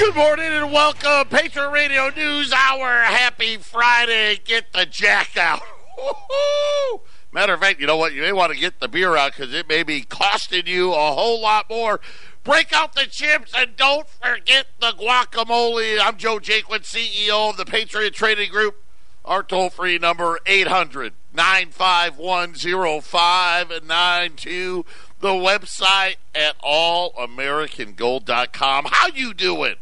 [0.00, 3.02] Good morning and welcome, Patriot Radio News Hour.
[3.02, 4.40] Happy Friday.
[4.42, 5.60] Get the jack out.
[5.98, 7.02] Woo-hoo!
[7.30, 8.14] Matter of fact, you know what?
[8.14, 11.12] You may want to get the beer out because it may be costing you a
[11.12, 12.00] whole lot more.
[12.44, 15.98] Break out the chips and don't forget the guacamole.
[16.00, 18.82] I'm Joe Jaquin, CEO of the Patriot Trading Group.
[19.26, 24.86] Our toll free number 800 951 0592.
[25.20, 28.86] The website at allamericangold.com.
[28.90, 29.74] How you doing?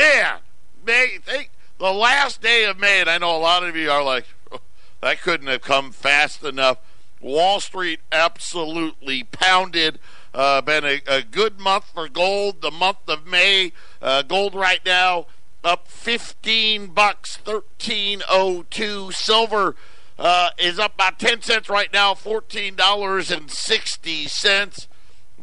[0.00, 0.38] Man,
[0.86, 4.02] May, think the last day of May, and I know a lot of you are
[4.02, 4.24] like,
[5.02, 6.78] that couldn't have come fast enough.
[7.20, 9.98] Wall Street absolutely pounded.
[10.32, 12.62] Uh, been a, a, good month for gold.
[12.62, 15.26] The month of May, uh, gold right now
[15.62, 19.12] up 15 bucks, 1302.
[19.12, 19.76] Silver
[20.18, 24.88] uh, is up about 10 cents right now, $14.60.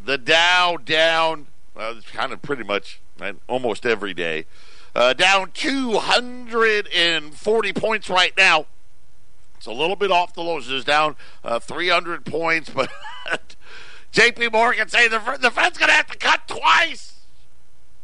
[0.04, 1.46] The Dow down,
[1.76, 4.46] uh, kind of pretty much right, almost every day.
[4.96, 8.66] Uh, down 240 points right now.
[9.58, 10.70] It's a little bit off the lows.
[10.70, 12.90] It's down uh, 300 points, but
[14.12, 14.50] J.P.
[14.50, 17.14] Morgan saying the, the Fed's going to have to cut twice.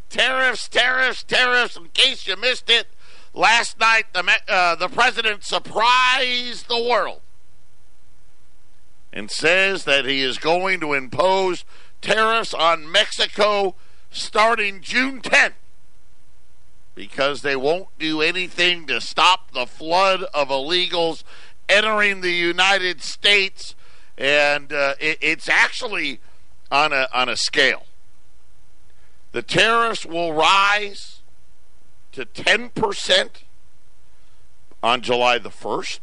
[0.09, 1.75] Tariffs, tariffs, tariffs.
[1.75, 2.87] In case you missed it,
[3.33, 7.21] last night the uh, the president surprised the world
[9.11, 11.65] and says that he is going to impose
[12.01, 13.75] tariffs on Mexico
[14.13, 15.53] starting June 10th
[16.95, 21.23] because they won't do anything to stop the flood of illegals
[21.67, 23.75] entering the United States,
[24.17, 26.19] and uh, it, it's actually
[26.71, 27.85] on a on a scale.
[29.31, 31.21] The tariffs will rise
[32.11, 33.43] to ten percent
[34.81, 36.01] on July the first.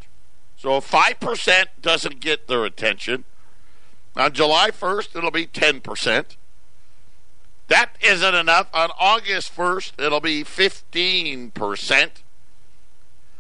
[0.57, 3.25] So if five percent doesn't get their attention,
[4.17, 6.37] on July first it'll be ten percent.
[7.71, 8.69] That isn't enough.
[8.75, 12.11] On August 1st, it'll be 15%.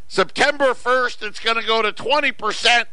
[0.06, 2.84] September 1st, it's going to go to 20%.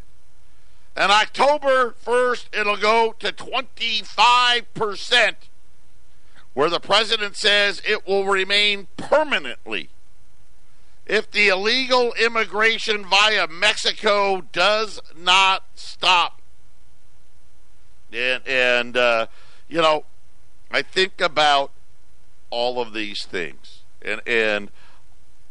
[0.96, 5.36] And October 1st, it'll go to 25%,
[6.56, 9.90] where the president says it will remain permanently.
[11.06, 16.42] If the illegal immigration via Mexico does not stop.
[18.12, 19.28] And, and uh,
[19.70, 20.06] you know,
[20.72, 21.72] I think about
[22.50, 24.70] all of these things, and and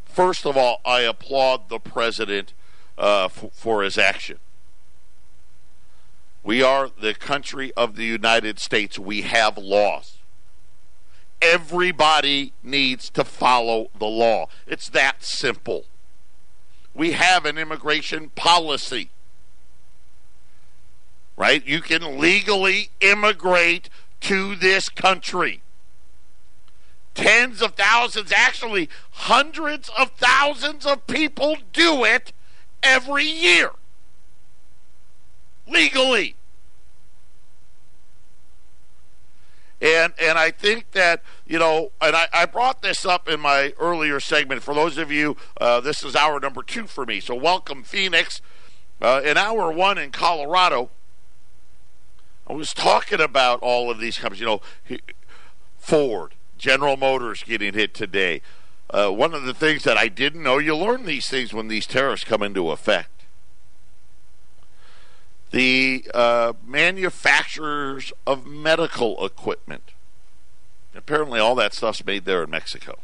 [0.04, 2.53] first of all, I applaud the president
[2.99, 4.38] uh, f- for his action.
[6.43, 8.99] We are the country of the United States.
[8.99, 10.19] We have laws.
[11.43, 14.47] Everybody needs to follow the law.
[14.66, 15.87] It's that simple.
[16.94, 19.10] We have an immigration policy.
[21.37, 21.66] Right?
[21.66, 23.91] You can legally immigrate
[24.26, 25.62] to this country.
[27.14, 32.32] Tens of thousands, actually hundreds of thousands of people do it
[32.82, 33.70] every year.
[35.69, 36.34] Legally.
[39.81, 43.75] And and I think that you know, and I, I brought this up in my
[43.78, 44.62] earlier segment.
[44.62, 47.20] For those of you, uh, this is hour number two for me.
[47.20, 48.41] So welcome, Phoenix.
[49.00, 50.91] Uh, in hour one in Colorado,
[52.48, 54.40] I was talking about all of these companies.
[54.40, 54.60] You know,
[55.78, 58.40] Ford, General Motors getting hit today.
[58.88, 61.86] Uh, one of the things that I didn't know, you learn these things when these
[61.86, 63.10] tariffs come into effect.
[65.50, 69.92] The uh, manufacturers of medical equipment.
[70.94, 72.98] Apparently, all that stuff's made there in Mexico.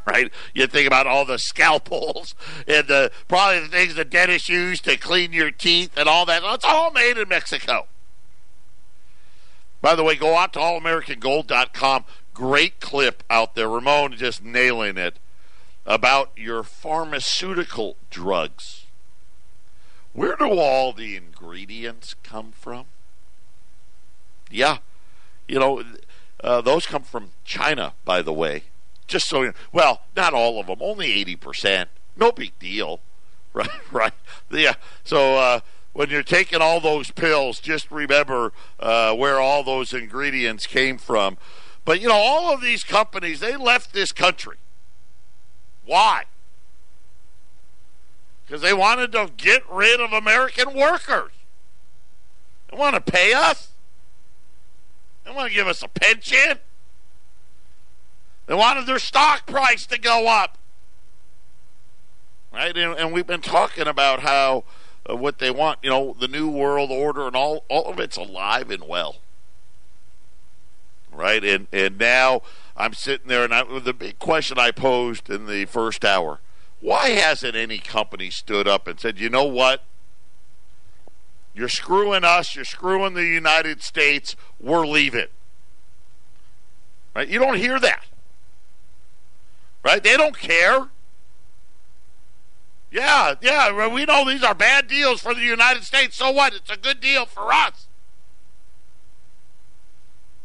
[0.06, 0.30] right?
[0.54, 2.34] You think about all the scalpels
[2.66, 6.42] and the probably the things the dentist used to clean your teeth and all that.
[6.44, 7.86] It's all made in Mexico.
[9.80, 12.04] By the way, go out to allamericangold.com.
[12.34, 13.68] Great clip out there.
[13.68, 15.18] Ramon just nailing it
[15.84, 18.86] about your pharmaceutical drugs.
[20.12, 22.86] Where do all the ingredients come from?
[24.50, 24.78] Yeah,
[25.48, 25.82] you know,
[26.44, 28.64] uh, those come from China, by the way.
[29.06, 29.54] Just so you know.
[29.72, 31.86] Well, not all of them, only 80%.
[32.16, 33.00] No big deal.
[33.54, 34.12] Right, right.
[34.50, 34.76] Yeah.
[35.04, 35.60] So uh,
[35.92, 41.36] when you're taking all those pills, just remember uh, where all those ingredients came from.
[41.84, 44.56] But, you know, all of these companies, they left this country.
[45.84, 46.24] Why?
[48.46, 51.32] Because they wanted to get rid of American workers.
[52.70, 53.72] They want to pay us.
[55.24, 56.58] They want to give us a pension.
[58.52, 60.58] They wanted their stock price to go up.
[62.52, 62.76] Right?
[62.76, 64.64] And, and we've been talking about how
[65.08, 68.18] uh, what they want, you know, the new world order and all all of it's
[68.18, 69.16] alive and well.
[71.10, 71.42] Right?
[71.42, 72.42] And and now
[72.76, 76.40] I'm sitting there, and I, the big question I posed in the first hour
[76.82, 79.82] why hasn't any company stood up and said, you know what?
[81.54, 85.28] You're screwing us, you're screwing the United States, we're leaving.
[87.16, 87.28] Right?
[87.28, 88.04] You don't hear that.
[89.84, 90.02] Right?
[90.02, 90.88] They don't care.
[92.90, 96.14] Yeah, yeah, we know these are bad deals for the United States.
[96.16, 96.54] So what?
[96.54, 97.88] It's a good deal for us.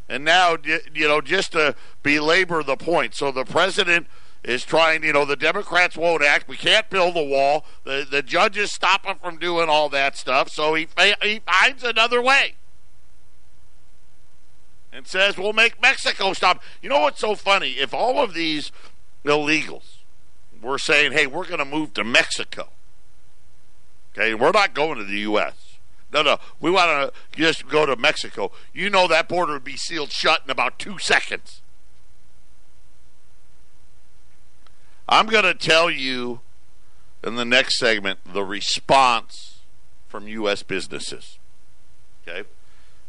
[0.07, 0.55] And now,
[0.93, 4.07] you know, just to belabor the point, so the president
[4.43, 6.47] is trying, you know, the Democrats won't act.
[6.47, 7.65] We can't build the wall.
[7.83, 10.87] The, the judges stop him from doing all that stuff, so he,
[11.21, 12.55] he finds another way
[14.93, 16.63] and says, we'll make Mexico stop.
[16.81, 17.71] You know what's so funny?
[17.71, 18.71] If all of these
[19.27, 19.97] illegals
[20.61, 22.69] We're saying, hey, we're going to move to Mexico,
[24.13, 25.77] okay, we're not going to the U.S.
[26.11, 26.37] No, no.
[26.59, 28.51] We want to just go to Mexico.
[28.73, 31.61] You know that border would be sealed shut in about two seconds.
[35.09, 36.41] I'm going to tell you
[37.23, 39.59] in the next segment the response
[40.07, 40.63] from U.S.
[40.63, 41.39] businesses.
[42.27, 42.47] Okay?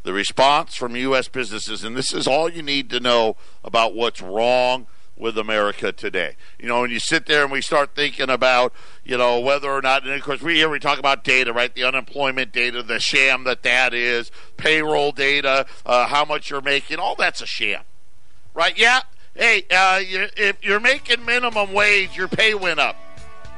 [0.03, 1.29] The response from U.S.
[1.29, 4.87] businesses, and this is all you need to know about what's wrong
[5.19, 6.37] with America today.
[6.59, 8.73] You know, when you sit there and we start thinking about,
[9.05, 11.75] you know, whether or not, and of course, we here we talk about data, right?
[11.75, 16.99] The unemployment data, the sham that that is, payroll data, uh, how much you're making,
[16.99, 17.83] all that's a sham,
[18.55, 18.79] right?
[18.79, 19.01] Yeah.
[19.35, 22.97] Hey, uh, you, if you're making minimum wage, your pay went up.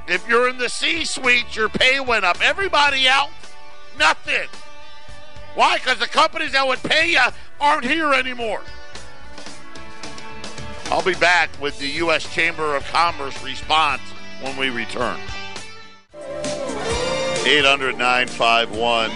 [0.09, 2.39] If you're in the C suite, your pay went up.
[2.43, 3.31] Everybody else,
[3.99, 4.49] nothing.
[5.55, 5.77] Why?
[5.77, 7.21] Because the companies that would pay you
[7.61, 8.63] aren't here anymore.
[10.91, 12.25] I'll be back with the U.S.
[12.35, 14.03] Chamber of Commerce response
[14.43, 15.21] when we return.
[17.47, 19.11] 800 951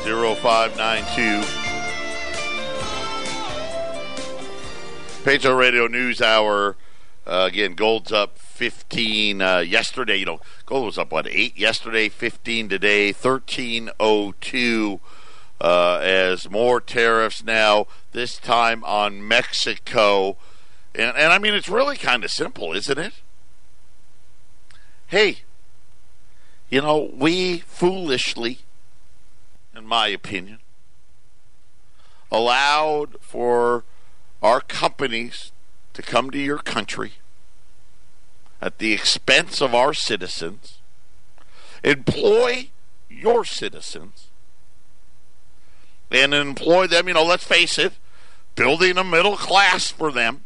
[0.00, 1.70] 0592.
[5.24, 6.76] Patriot Radio News Hour.
[7.24, 10.16] Uh, again, gold's up 15 uh, yesterday.
[10.16, 15.00] You know, gold was up, what, 8 yesterday, 15 today, 1302
[15.60, 20.36] uh, as more tariffs now, this time on Mexico.
[20.94, 23.12] And, and I mean, it's really kind of simple, isn't it?
[25.06, 25.38] Hey,
[26.68, 28.60] you know, we foolishly,
[29.74, 30.58] in my opinion,
[32.30, 33.84] allowed for
[34.42, 35.52] our companies
[35.94, 37.14] to come to your country
[38.60, 40.78] at the expense of our citizens,
[41.82, 42.68] employ
[43.08, 44.28] your citizens,
[46.10, 47.94] and employ them, you know, let's face it,
[48.54, 50.44] building a middle class for them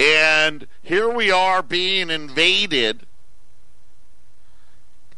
[0.00, 3.02] And here we are being invaded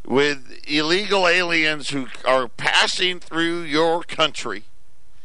[0.05, 4.65] with illegal aliens who are passing through your country.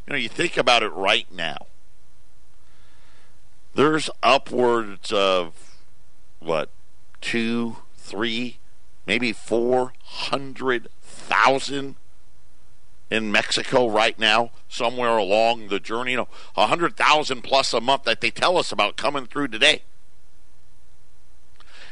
[0.06, 1.66] You know, you think about it right now.
[3.75, 5.76] There's upwards of
[6.38, 6.70] what,
[7.20, 8.58] two, three,
[9.08, 11.96] maybe four hundred thousand
[13.10, 16.12] in Mexico right now, somewhere along the journey.
[16.12, 19.49] You know, a hundred thousand plus a month that they tell us about coming through
[19.49, 19.82] today.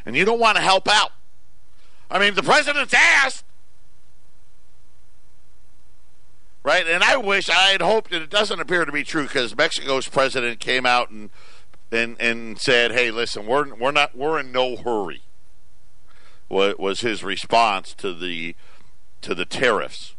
[0.04, 1.12] And you don't want to help out.
[2.10, 3.44] I mean, the president's asked.
[6.62, 6.86] Right?
[6.86, 10.08] And I wish I had hoped, and it doesn't appear to be true because Mexico's
[10.08, 11.30] president came out and
[11.92, 15.22] and and said, "Hey, listen, we're we're not we're in no hurry."
[16.48, 18.56] Was his response to the
[19.22, 20.15] to the tariffs?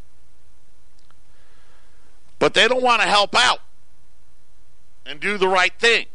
[2.39, 3.59] But they don't want to help out
[5.05, 6.07] and do the right thing.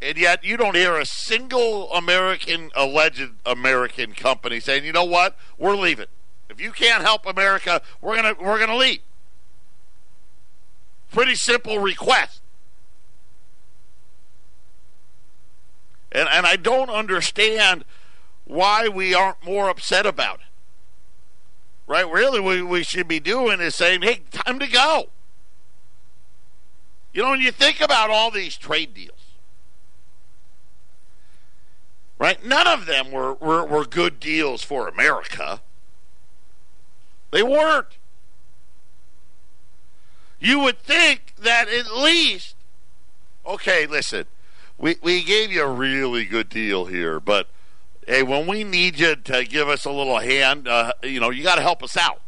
[0.00, 5.36] And yet you don't hear a single American, alleged American company saying, you know what,
[5.58, 6.06] we're leaving.
[6.50, 9.00] If you can't help America, we're gonna we're gonna leave.
[11.10, 12.42] Pretty simple request.
[16.12, 17.84] And and I don't understand
[18.44, 20.53] why we aren't more upset about it
[21.86, 22.10] right?
[22.10, 25.10] Really, what we should be doing is saying, hey, time to go.
[27.12, 29.24] You know, when you think about all these trade deals,
[32.18, 32.44] right?
[32.44, 35.60] None of them were, were, were good deals for America.
[37.30, 37.98] They weren't.
[40.40, 42.54] You would think that at least,
[43.46, 44.26] okay, listen,
[44.76, 47.48] we, we gave you a really good deal here, but
[48.06, 51.42] hey, when we need you to give us a little hand, uh, you know, you
[51.42, 52.20] got to help us out.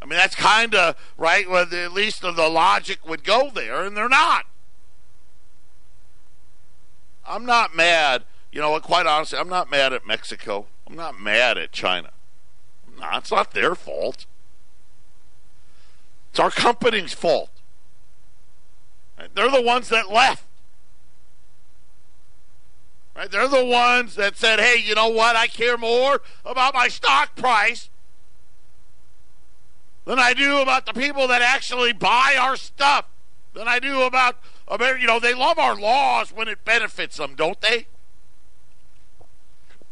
[0.00, 1.48] I mean, that's kind of right.
[1.48, 4.44] Well, at least the logic would go there, and they're not.
[7.26, 8.24] I'm not mad.
[8.52, 8.78] You know?
[8.80, 10.66] Quite honestly, I'm not mad at Mexico.
[10.86, 12.10] I'm not mad at China.
[13.00, 14.26] No, it's not their fault.
[16.30, 17.50] It's our company's fault.
[19.34, 20.44] They're the ones that left.
[23.16, 23.30] Right?
[23.30, 25.36] They're the ones that said, hey, you know what?
[25.36, 27.88] I care more about my stock price
[30.04, 33.06] than I do about the people that actually buy our stuff,
[33.54, 34.36] than I do about,
[34.68, 37.86] uh, you know, they love our laws when it benefits them, don't they?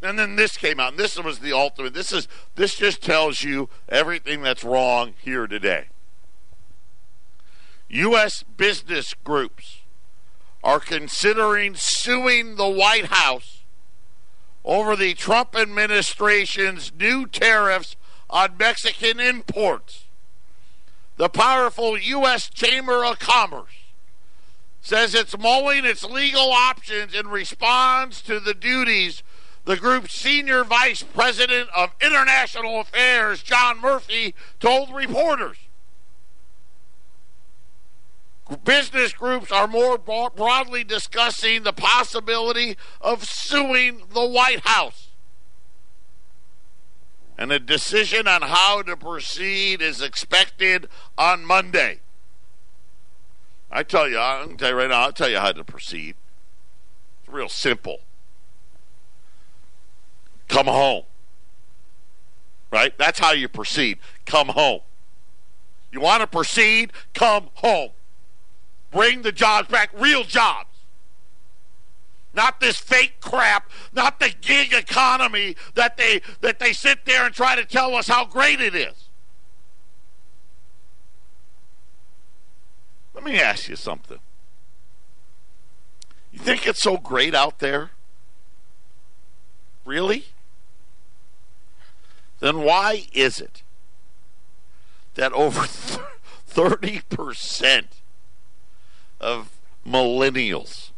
[0.01, 1.93] And then this came out, and this was the ultimate.
[1.93, 5.85] This is this just tells you everything that's wrong here today.
[7.87, 8.43] U.S.
[8.43, 9.82] business groups
[10.63, 13.63] are considering suing the White House
[14.63, 17.95] over the Trump administration's new tariffs
[18.29, 20.05] on Mexican imports.
[21.17, 22.49] The powerful U.S.
[22.49, 23.83] Chamber of Commerce
[24.81, 29.23] says it's mulling its legal options in response to the duties
[29.65, 35.57] the group's senior vice president of international affairs, John Murphy, told reporters.
[38.63, 45.09] Business groups are more broadly discussing the possibility of suing the White House.
[47.37, 52.01] And a decision on how to proceed is expected on Monday.
[53.71, 56.15] I tell you, I'll tell you right now, I'll tell you how to proceed.
[57.21, 57.99] It's real simple.
[60.47, 61.03] Come home.
[62.71, 62.95] Right?
[62.97, 63.97] That's how you proceed.
[64.25, 64.81] Come home.
[65.91, 66.91] You want to proceed?
[67.13, 67.89] Come home.
[68.93, 70.69] Bring the jobs back, real jobs.
[72.33, 77.33] Not this fake crap, not the gig economy that they that they sit there and
[77.33, 79.09] try to tell us how great it is.
[83.13, 84.19] Let me ask you something.
[86.31, 87.91] You think it's so great out there?
[89.85, 90.25] Really?
[92.39, 93.61] Then why is it
[95.13, 95.61] that over
[96.49, 97.85] 30%
[99.23, 99.49] of
[99.87, 100.91] millennials,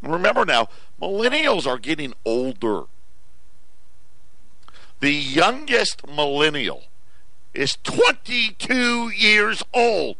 [0.00, 0.68] remember now,
[1.00, 2.84] millennials are getting older.
[5.00, 6.84] The youngest millennial
[7.52, 10.16] is 22 years old.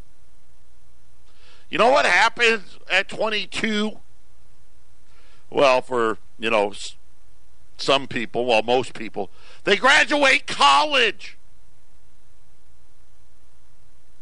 [1.71, 3.99] You know what happens at 22?
[5.49, 6.75] Well, for, you know,
[7.79, 9.31] some people, well, most people,
[9.65, 11.39] they graduate college.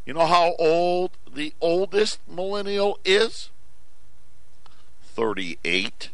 [0.07, 3.51] You know how old the oldest millennial is?
[5.03, 6.11] 38.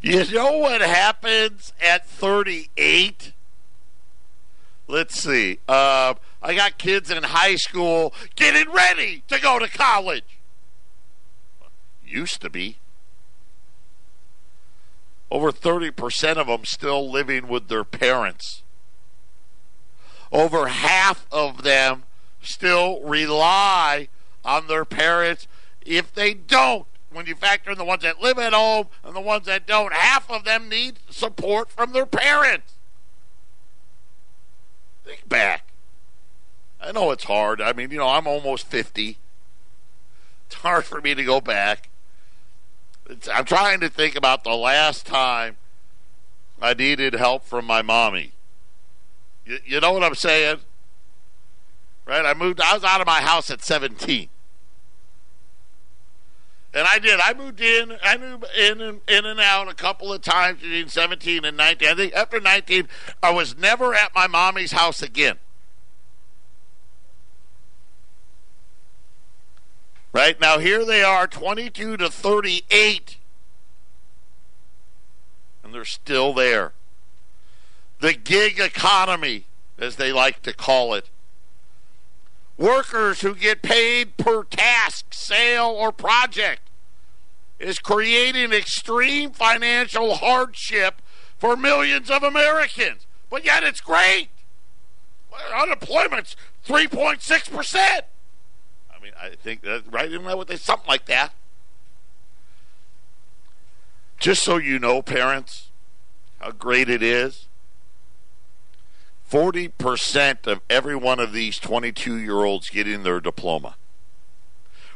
[0.00, 3.32] You know what happens at 38?
[4.86, 5.58] Let's see.
[5.66, 10.38] Uh, I got kids in high school getting ready to go to college.
[12.06, 12.76] Used to be.
[15.30, 18.62] Over 30% of them still living with their parents.
[20.30, 22.02] Over half of them
[22.44, 24.08] still rely
[24.44, 25.46] on their parents.
[25.84, 29.20] If they don't, when you factor in the ones that live at home and the
[29.20, 32.74] ones that don't, half of them need support from their parents.
[35.04, 35.68] Think back.
[36.80, 37.60] I know it's hard.
[37.60, 39.18] I mean, you know, I'm almost 50.
[40.46, 41.88] It's hard for me to go back.
[43.08, 45.56] It's, I'm trying to think about the last time
[46.60, 48.32] I needed help from my mommy.
[49.46, 50.58] You, you know what I'm saying?
[52.06, 52.24] Right?
[52.24, 54.28] I moved, I was out of my house at 17.
[56.74, 57.20] And I did.
[57.24, 57.96] I moved in.
[58.02, 61.88] I moved in and in and out a couple of times between 17 and 19.
[61.88, 62.88] I think after 19,
[63.22, 65.36] I was never at my mommy's house again.
[70.12, 73.18] Right now, here they are, 22 to 38,
[75.62, 76.72] and they're still there.
[78.00, 79.46] The gig economy,
[79.78, 81.08] as they like to call it.
[82.56, 86.62] Workers who get paid per task, sale, or project
[87.58, 91.02] is creating extreme financial hardship
[91.38, 93.06] for millions of Americans.
[93.28, 94.28] But yet it's great.
[95.52, 101.32] Unemployment's 3.6% I mean, I think that right in there with they something like that.
[104.18, 105.68] Just so you know, parents,
[106.40, 107.46] how great it is.
[109.34, 113.74] 40% of every one of these 22 year olds getting their diploma.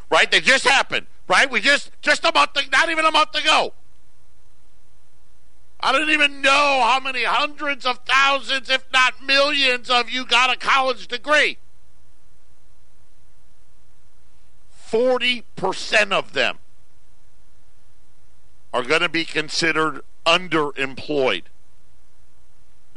[0.09, 0.31] Right?
[0.31, 1.07] They just happened.
[1.27, 1.51] Right?
[1.51, 3.73] We just, just a month, not even a month ago.
[5.81, 10.55] I don't even know how many hundreds of thousands, if not millions, of you got
[10.55, 11.59] a college degree.
[14.89, 16.59] 40% of them
[18.73, 21.43] are going to be considered underemployed.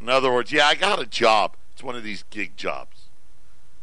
[0.01, 1.55] In other words, yeah, I got a job.
[1.73, 3.03] It's one of these gig jobs.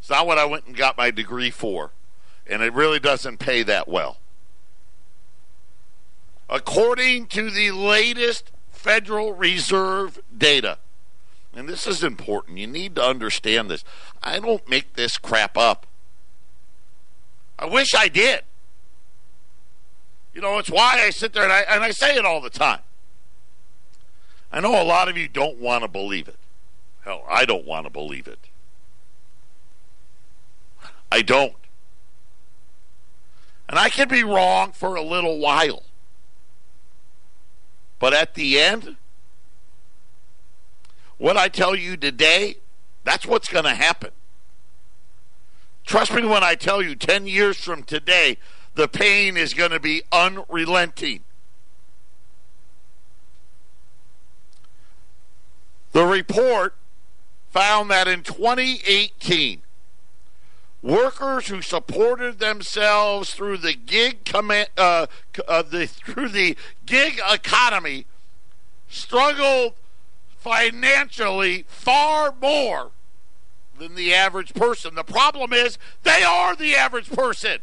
[0.00, 1.92] It's not what I went and got my degree for.
[2.46, 4.18] And it really doesn't pay that well.
[6.50, 10.78] According to the latest Federal Reserve data,
[11.54, 13.84] and this is important, you need to understand this.
[14.22, 15.86] I don't make this crap up.
[17.58, 18.42] I wish I did.
[20.32, 22.50] You know, it's why I sit there and I, and I say it all the
[22.50, 22.80] time.
[24.52, 26.38] I know a lot of you don't want to believe it.
[27.02, 28.38] Hell, I don't want to believe it.
[31.10, 31.54] I don't.
[33.68, 35.82] And I can be wrong for a little while.
[37.98, 38.96] But at the end,
[41.18, 42.58] what I tell you today,
[43.04, 44.10] that's what's going to happen.
[45.84, 48.38] Trust me when I tell you 10 years from today,
[48.74, 51.24] the pain is going to be unrelenting.
[55.92, 56.74] The report
[57.50, 59.62] found that in 2018,
[60.82, 65.06] workers who supported themselves through the gig uh,
[65.48, 68.06] uh, the, through the gig economy
[68.88, 69.74] struggled
[70.38, 72.90] financially far more
[73.78, 74.94] than the average person.
[74.94, 77.58] The problem is they are the average person.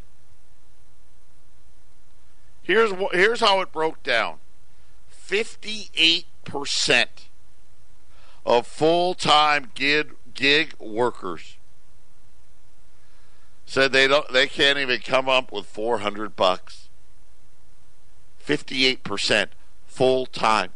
[2.64, 4.38] Here's here's how it broke down.
[5.28, 6.26] 58%
[8.46, 11.58] of full-time gig gig workers.
[13.66, 16.90] Said they don't they can't even come up with 400 bucks.
[18.46, 19.48] 58%
[19.88, 20.70] full-time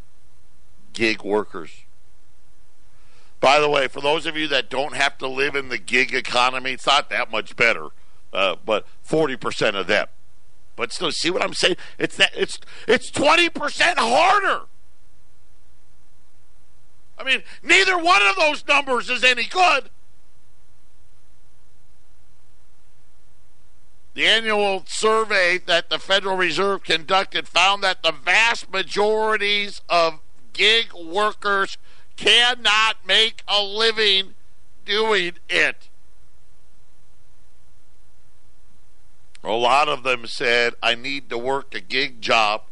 [0.93, 1.83] gig workers.
[3.39, 6.13] By the way for those of you that don't have to live in the gig
[6.13, 7.89] economy it's not that much better
[8.33, 10.07] uh, but 40% of them.
[10.75, 11.75] But still see what i'm saying?
[11.97, 12.57] It's that it's
[12.87, 14.65] it's 20% harder
[17.19, 19.89] i mean neither one of those numbers is any good
[24.19, 30.19] The annual survey that the Federal Reserve conducted found that the vast majorities of
[30.51, 31.77] gig workers
[32.17, 34.33] cannot make a living
[34.83, 35.87] doing it.
[39.41, 42.63] A lot of them said, I need to work a gig job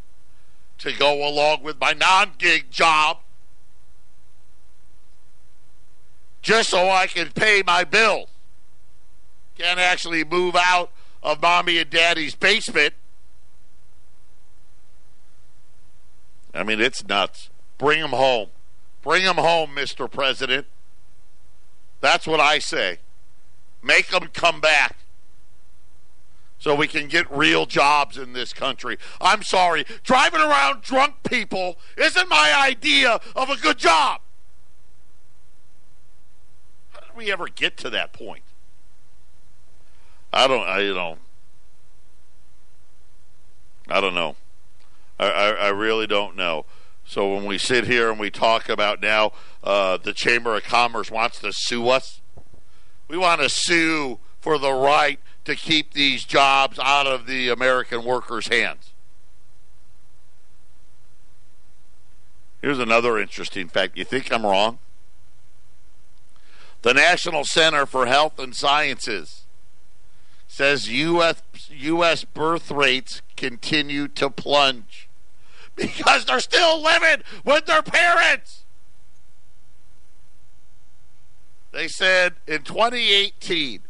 [0.80, 3.20] to go along with my non gig job
[6.48, 8.30] just so I can pay my bill.
[9.58, 12.94] Can't actually move out of mommy and daddy's basement.
[16.54, 17.50] I mean, it's nuts.
[17.78, 18.48] Bring them home.
[19.04, 20.10] Bring them home, Mr.
[20.10, 20.68] President.
[22.00, 23.00] That's what I say.
[23.84, 24.96] Make them come back
[26.58, 28.98] so we can get real jobs in this country.
[29.20, 34.22] I'm sorry, driving around drunk people isn't my idea of a good job.
[37.18, 38.44] We ever get to that point?
[40.32, 40.68] I don't.
[40.68, 41.18] I you know.
[43.88, 44.36] I don't know.
[45.18, 46.66] I, I, I really don't know.
[47.06, 49.32] So when we sit here and we talk about now,
[49.64, 52.22] uh, the Chamber of Commerce wants to sue us.
[53.08, 58.04] We want to sue for the right to keep these jobs out of the American
[58.04, 58.92] workers' hands.
[62.62, 63.98] Here's another interesting fact.
[63.98, 64.78] You think I'm wrong?
[66.82, 69.46] The National Center for Health and Sciences
[70.48, 71.42] says U.S.
[71.70, 72.24] U.S.
[72.24, 75.10] birth rates continue to plunge
[75.76, 78.64] because they're still living with their parents.
[81.72, 83.82] They said in 2018,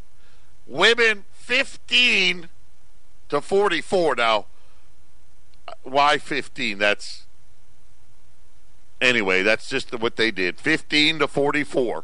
[0.65, 2.49] women 15
[3.29, 4.15] to 44.
[4.15, 4.45] Now,
[5.83, 6.79] why 15?
[6.79, 7.25] That's
[8.99, 9.43] anyway.
[9.43, 10.59] That's just what they did.
[10.59, 12.03] 15 to 44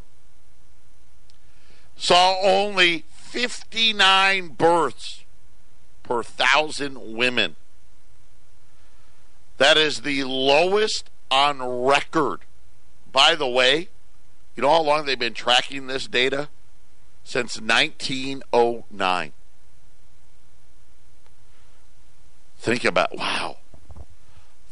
[1.96, 5.24] saw only 59 births
[6.04, 7.56] per thousand women.
[9.58, 12.42] That is the lowest on record.
[13.12, 13.90] By the way,
[14.56, 16.50] you know how long they've been tracking this data?
[17.24, 19.34] Since 1909.
[22.58, 23.58] Think about wow.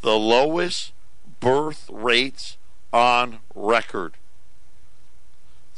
[0.01, 0.91] The lowest
[1.39, 2.57] birth rates
[2.93, 4.13] on record.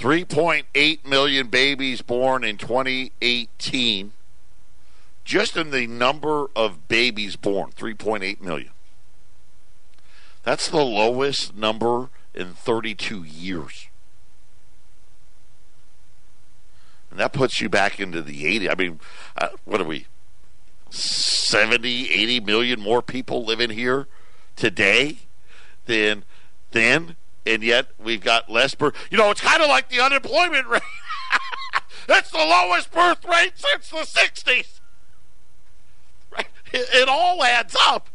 [0.03, 4.11] 3.8 million babies born in 2018.
[5.23, 8.71] Just in the number of babies born, 3.8 million.
[10.43, 13.87] That's the lowest number in 32 years.
[17.09, 18.69] And that puts you back into the 80.
[18.69, 18.99] I mean,
[19.37, 20.07] uh, what are we?
[20.89, 24.07] 70, 80 million more people living here
[24.57, 25.19] today
[25.85, 26.25] than
[26.71, 28.91] then and yet we've got less per.
[29.09, 30.81] You know, it's kind of like the unemployment rate.
[32.09, 34.79] It's the lowest birth rate since the 60s.
[36.31, 36.47] Right?
[36.73, 38.09] It, it all adds up.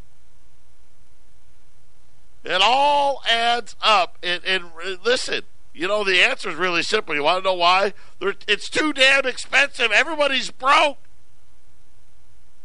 [2.45, 4.19] It all adds up.
[4.23, 4.65] And, and
[5.05, 7.15] listen, you know, the answer is really simple.
[7.15, 7.95] You want to know why?
[8.21, 9.91] It's too damn expensive.
[9.93, 10.99] Everybody's broke.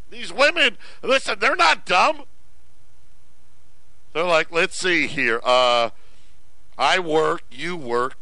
[0.09, 2.23] These women, listen, they're not dumb.
[4.13, 5.41] They're like, let's see here.
[5.43, 5.89] Uh,
[6.77, 8.17] I work, you work.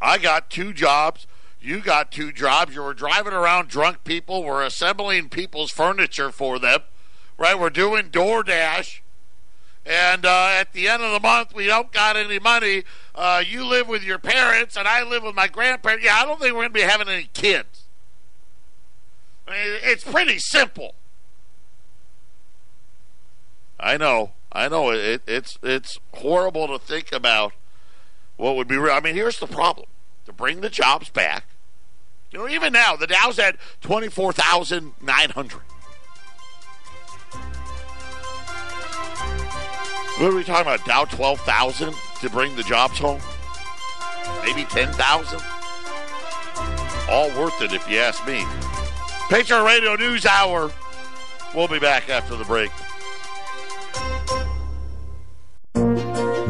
[0.00, 1.26] I got two jobs.
[1.60, 2.74] You got two jobs.
[2.74, 4.44] You were driving around drunk people.
[4.44, 6.80] We're assembling people's furniture for them.
[7.38, 7.58] Right?
[7.58, 9.00] We're doing DoorDash.
[9.84, 12.82] And uh, at the end of the month, we don't got any money.
[13.14, 16.04] Uh, you live with your parents, and I live with my grandparents.
[16.04, 17.84] Yeah, I don't think we're going to be having any kids.
[19.46, 20.94] I mean, it's pretty simple.
[23.78, 24.32] I know.
[24.56, 27.52] I know it, it's it's horrible to think about
[28.38, 28.94] what would be real.
[28.94, 29.86] I mean, here's the problem:
[30.24, 31.44] to bring the jobs back.
[32.30, 35.60] You know, even now the Dow's at twenty four thousand nine hundred.
[40.18, 40.86] What are we talking about?
[40.86, 43.20] Dow twelve thousand to bring the jobs home?
[44.42, 45.42] Maybe ten thousand.
[47.10, 48.42] All worth it, if you ask me.
[49.28, 50.70] Patriot Radio News Hour.
[51.54, 52.70] We'll be back after the break.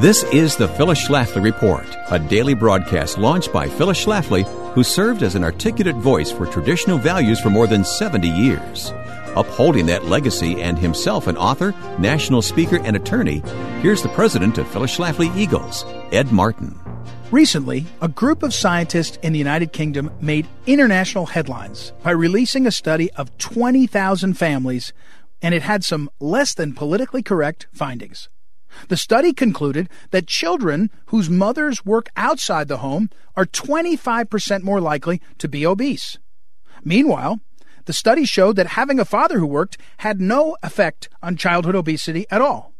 [0.06, 5.24] This is the Phyllis Schlafly Report, a daily broadcast launched by Phyllis Schlafly, who served
[5.24, 8.92] as an articulate voice for traditional values for more than 70 years.
[9.34, 13.42] Upholding that legacy and himself an author, national speaker, and attorney,
[13.80, 16.78] here's the president of Phyllis Schlafly Eagles, Ed Martin.
[17.32, 22.70] Recently, a group of scientists in the United Kingdom made international headlines by releasing a
[22.70, 24.92] study of 20,000 families,
[25.42, 28.28] and it had some less than politically correct findings.
[28.88, 35.20] The study concluded that children whose mothers work outside the home are 25% more likely
[35.38, 36.18] to be obese.
[36.84, 37.40] Meanwhile,
[37.86, 42.26] the study showed that having a father who worked had no effect on childhood obesity
[42.30, 42.72] at all.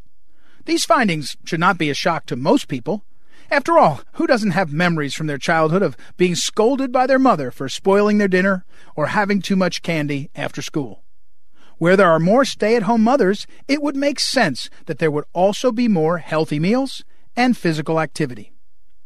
[0.64, 3.04] These findings should not be a shock to most people.
[3.50, 7.52] After all, who doesn't have memories from their childhood of being scolded by their mother
[7.52, 8.64] for spoiling their dinner
[8.96, 11.04] or having too much candy after school?
[11.78, 15.24] Where there are more stay at home mothers, it would make sense that there would
[15.32, 17.04] also be more healthy meals
[17.36, 18.52] and physical activity.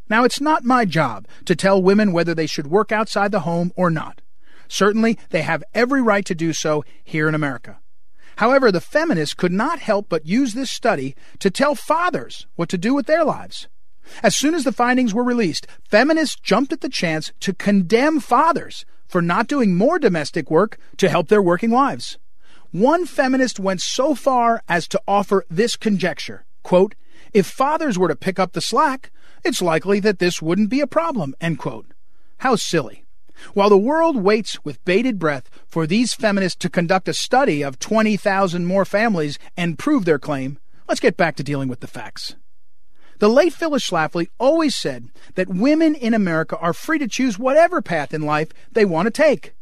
[0.09, 3.72] Now, it's not my job to tell women whether they should work outside the home
[3.76, 4.20] or not.
[4.68, 7.80] Certainly, they have every right to do so here in America.
[8.37, 12.78] However, the feminists could not help but use this study to tell fathers what to
[12.78, 13.68] do with their lives.
[14.22, 18.85] As soon as the findings were released, feminists jumped at the chance to condemn fathers
[19.09, 22.16] for not doing more domestic work to help their working wives.
[22.72, 26.94] One feminist went so far as to offer this conjecture quote,
[27.33, 29.11] If fathers were to pick up the slack,
[29.44, 31.35] it's likely that this wouldn't be a problem.
[31.40, 31.87] End quote.
[32.38, 33.04] How silly.
[33.54, 37.78] While the world waits with bated breath for these feminists to conduct a study of
[37.78, 42.37] 20,000 more families and prove their claim, let's get back to dealing with the facts.
[43.18, 47.83] The late Phyllis Schlafly always said that women in America are free to choose whatever
[47.83, 49.54] path in life they want to take.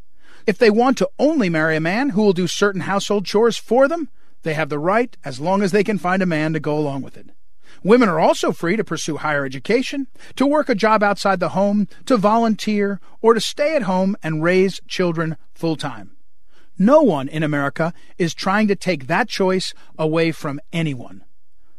[0.49, 3.87] If they want to only marry a man who will do certain household chores for
[3.87, 4.09] them,
[4.45, 7.03] they have the right as long as they can find a man to go along
[7.03, 7.33] with it.
[7.85, 10.07] Women are also free to pursue higher education,
[10.37, 14.43] to work a job outside the home, to volunteer, or to stay at home and
[14.43, 16.17] raise children full time.
[16.79, 21.25] No one in America is trying to take that choice away from anyone.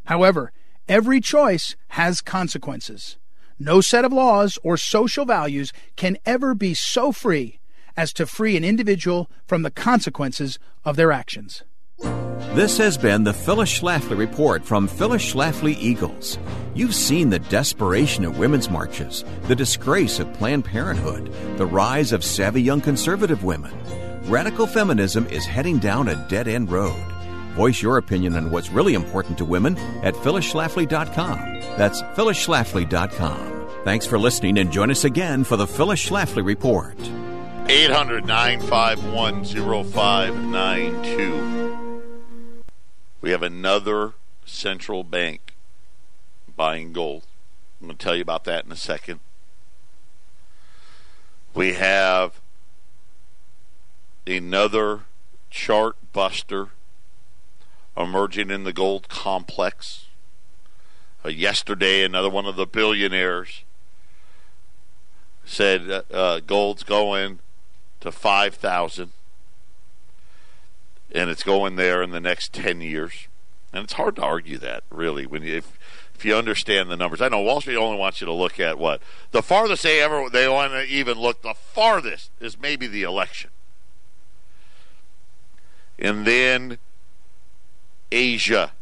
[0.04, 0.52] However,
[0.88, 3.18] every choice has consequences.
[3.58, 7.59] No set of laws or social values can ever be so free
[7.96, 11.62] as to free an individual from the consequences of their actions.
[12.54, 16.38] This has been the Phyllis Schlafly Report from Phyllis Schlafly Eagles.
[16.74, 22.24] You've seen the desperation of women's marches, the disgrace of Planned Parenthood, the rise of
[22.24, 23.72] savvy young conservative women.
[24.24, 27.04] Radical feminism is heading down a dead end road.
[27.54, 31.38] Voice your opinion on what's really important to women at phyllisschlafly.com.
[31.76, 33.68] That's phyllisschlafly.com.
[33.84, 36.96] Thanks for listening and join us again for the Phyllis Schlafly Report.
[37.72, 42.02] 800 951 0592.
[43.20, 45.54] We have another central bank
[46.56, 47.28] buying gold.
[47.80, 49.20] I'm going to tell you about that in a second.
[51.54, 52.40] We have
[54.26, 55.02] another
[55.48, 56.70] chart buster
[57.96, 60.06] emerging in the gold complex.
[61.24, 63.62] Uh, yesterday, another one of the billionaires
[65.44, 67.38] said uh, uh, gold's going
[68.00, 69.12] to 5,000
[71.12, 73.28] and it's going there in the next 10 years.
[73.72, 75.26] And it's hard to argue that, really.
[75.26, 75.78] When you, if,
[76.14, 77.20] if you understand the numbers.
[77.20, 80.28] I know Wall Street only wants you to look at what the farthest they ever
[80.28, 81.42] they want to even look.
[81.42, 83.50] The farthest is maybe the election,
[85.98, 86.78] and then
[88.12, 88.72] Asia.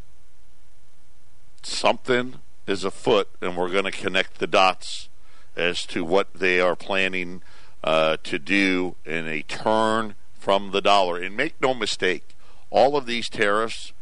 [1.63, 5.09] Something is afoot, and we're going to connect the dots
[5.55, 7.43] as to what they are planning
[7.85, 11.21] uh, to do in a turn from the dollar.
[11.21, 12.37] And make no mistake,
[12.71, 13.93] all of these tariffs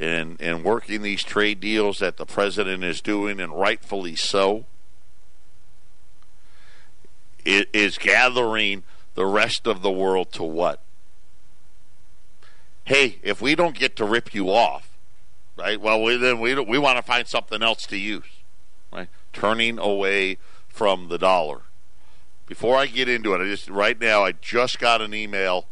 [0.00, 4.64] and and working these trade deals that the president is doing, and rightfully so,
[7.44, 8.82] is gathering
[9.14, 10.80] the rest of the world to what?
[12.84, 14.88] Hey, if we don't get to rip you off,
[15.56, 15.80] right?
[15.80, 18.24] Well, we, then we we want to find something else to use,
[18.90, 19.08] right?
[19.34, 21.60] Turning away from the dollar.
[22.50, 25.66] Before I get into it, I just right now I just got an email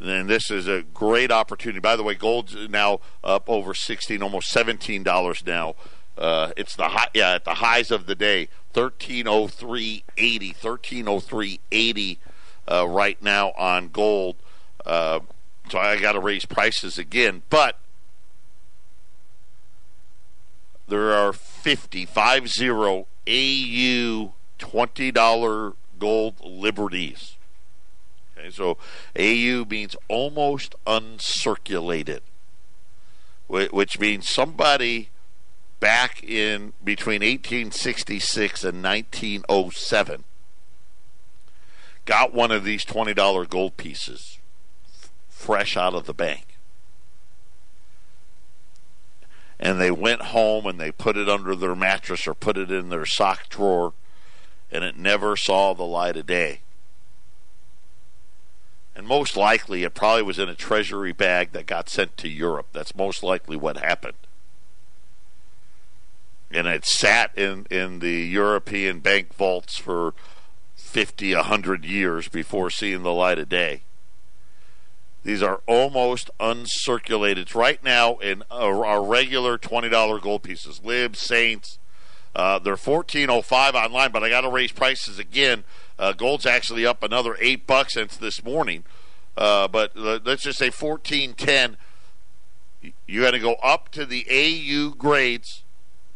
[0.00, 1.78] and this is a great opportunity.
[1.78, 5.74] By the way, gold's now up over sixteen, almost seventeen dollars now.
[6.16, 10.54] Uh, it's the high, yeah, at the highs of the day, thirteen oh three eighty,
[10.54, 12.18] thirteen oh three eighty,
[12.66, 14.36] uh, right now on gold.
[14.86, 15.20] Uh,
[15.68, 17.76] so I got to raise prices again, but
[20.88, 27.36] there are 50, 50 AU $20 gold liberties.
[28.36, 28.76] Okay, so
[29.16, 32.20] AU means almost uncirculated,
[33.46, 35.10] which means somebody
[35.78, 40.24] back in between 1866 and 1907
[42.04, 44.38] got one of these $20 gold pieces
[45.28, 46.46] fresh out of the bank.
[49.58, 52.88] And they went home and they put it under their mattress or put it in
[52.88, 53.92] their sock drawer,
[54.70, 56.60] and it never saw the light of day.
[58.94, 62.66] And most likely, it probably was in a treasury bag that got sent to Europe.
[62.72, 64.16] That's most likely what happened.
[66.50, 70.14] And it sat in, in the European bank vaults for
[70.74, 73.82] 50, 100 years before seeing the light of day.
[75.22, 77.54] These are almost uncirculated.
[77.54, 80.80] right now in our regular $20 gold pieces.
[80.82, 81.78] Lib, Saints,
[82.34, 85.64] uh, they're 1405 online, but I got to raise prices again
[86.00, 88.84] uh, gold's actually up another eight bucks since this morning.
[89.36, 91.76] Uh, but let's just say fourteen ten.
[93.06, 95.62] You got to go up to the AU grades.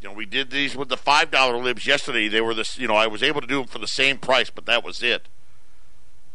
[0.00, 2.29] You know, we did these with the five dollar libs yesterday.
[2.29, 2.79] They were this.
[2.79, 5.03] You know, I was able to do them for the same price, but that was
[5.03, 5.29] it.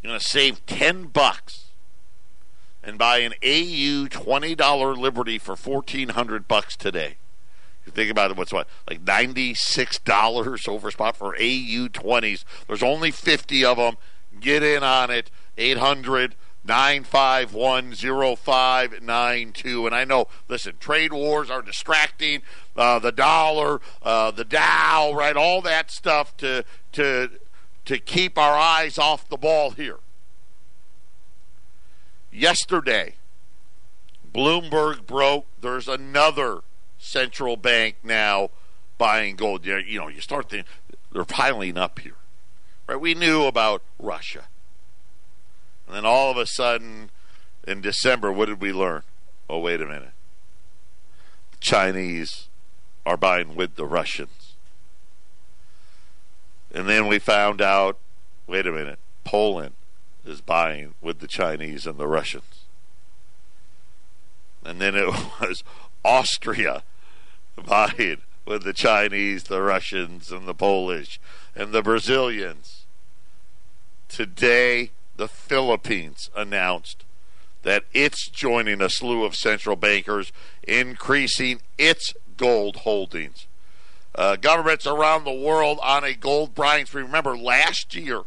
[0.00, 1.66] You're going to save ten bucks
[2.84, 7.16] and buy an AU twenty dollar Liberty for fourteen hundred bucks today.
[7.90, 12.44] Think about it, what's what like ninety six dollars over spot for AU twenties.
[12.66, 13.96] There's only fifty of them.
[14.40, 15.30] Get in on it.
[15.58, 17.94] 800 951
[18.36, 19.86] 0592.
[19.86, 22.42] And I know, listen, trade wars are distracting.
[22.76, 25.36] Uh, the dollar, uh, the Dow, right?
[25.36, 27.30] All that stuff to, to,
[27.86, 29.98] to keep our eyes off the ball here.
[32.32, 33.14] Yesterday,
[34.32, 35.46] Bloomberg broke.
[35.60, 36.60] There's another
[37.00, 38.50] central bank now
[38.98, 39.66] buying gold.
[39.66, 40.70] You know, you start thinking
[41.10, 42.16] they're piling up here,
[42.86, 43.00] right?
[43.00, 44.44] We knew about Russia,
[45.86, 47.10] and then all of a sudden,
[47.66, 49.02] in December, what did we learn?
[49.48, 50.12] Oh, wait a minute.
[51.52, 52.48] The Chinese
[53.04, 54.54] are buying with the Russians,
[56.72, 57.98] and then we found out.
[58.46, 58.98] Wait a minute.
[59.22, 59.74] Poland
[60.24, 62.64] is buying with the Chinese and the Russians.
[64.64, 65.06] And then it
[65.40, 65.62] was
[66.04, 66.82] Austria
[67.56, 71.20] vying with the Chinese, the Russians, and the Polish,
[71.54, 72.84] and the Brazilians.
[74.08, 77.04] Today, the Philippines announced
[77.62, 80.32] that it's joining a slew of central bankers,
[80.62, 83.46] increasing its gold holdings.
[84.14, 87.02] Uh, governments around the world on a gold buying spree.
[87.02, 88.22] Remember, last year,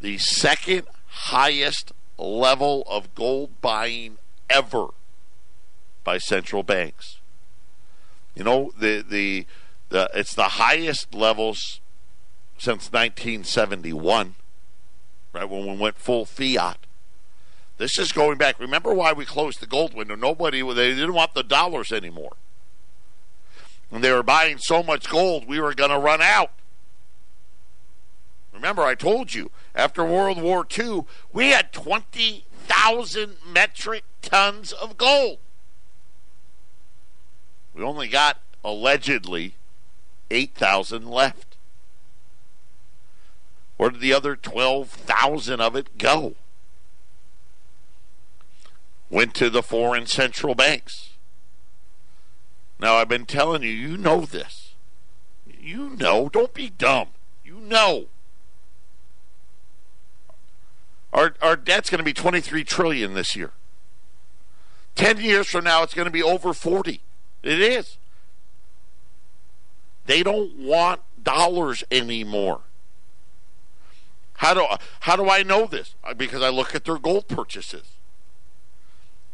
[0.00, 4.18] the second highest level of gold buying
[4.48, 4.88] ever
[6.06, 7.18] by central banks.
[8.34, 9.44] You know, the the,
[9.90, 11.80] the it's the highest levels
[12.56, 14.36] since 1971,
[15.34, 16.78] right when we went full fiat.
[17.76, 18.58] This is going back.
[18.58, 20.14] Remember why we closed the gold window?
[20.14, 22.36] Nobody they didn't want the dollars anymore.
[23.90, 26.52] When they were buying so much gold, we were going to run out.
[28.52, 35.38] Remember, I told you after World War II, we had 20,000 metric tons of gold.
[37.76, 39.54] We only got allegedly
[40.30, 41.56] 8,000 left.
[43.76, 46.34] Where did the other 12,000 of it go?
[49.10, 51.10] Went to the foreign central banks.
[52.80, 54.72] Now, I've been telling you, you know this.
[55.60, 56.30] You know.
[56.30, 57.08] Don't be dumb.
[57.44, 58.06] You know.
[61.12, 63.52] Our, our debt's going to be 23 trillion this year.
[64.94, 67.02] 10 years from now, it's going to be over 40.
[67.46, 67.96] It is.
[70.06, 72.62] They don't want dollars anymore.
[74.38, 74.66] How do
[75.00, 75.94] how do I know this?
[76.02, 77.84] Uh, because I look at their gold purchases.